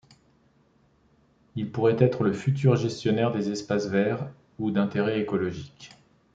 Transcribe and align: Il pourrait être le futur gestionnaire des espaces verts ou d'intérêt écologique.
Il 1.55 1.71
pourrait 1.71 1.97
être 2.03 2.23
le 2.23 2.33
futur 2.33 2.75
gestionnaire 2.75 3.31
des 3.31 3.51
espaces 3.51 3.85
verts 3.85 4.31
ou 4.57 4.71
d'intérêt 4.71 5.21
écologique. 5.21 5.91